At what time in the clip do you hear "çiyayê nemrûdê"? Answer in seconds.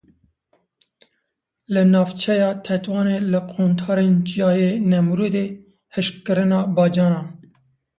4.27-5.45